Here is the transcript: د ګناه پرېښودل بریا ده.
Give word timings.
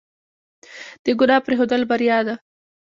د 1.03 1.05
ګناه 1.19 1.43
پرېښودل 1.45 1.81
بریا 1.89 2.17
ده. 2.27 2.35